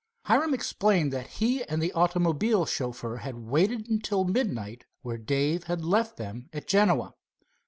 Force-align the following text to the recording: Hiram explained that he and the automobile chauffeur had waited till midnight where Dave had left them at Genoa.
Hiram 0.25 0.55
explained 0.55 1.13
that 1.13 1.27
he 1.27 1.63
and 1.65 1.79
the 1.79 1.91
automobile 1.93 2.65
chauffeur 2.65 3.17
had 3.17 3.35
waited 3.35 4.03
till 4.03 4.23
midnight 4.23 4.83
where 5.03 5.19
Dave 5.19 5.65
had 5.65 5.85
left 5.85 6.17
them 6.17 6.49
at 6.51 6.67
Genoa. 6.67 7.13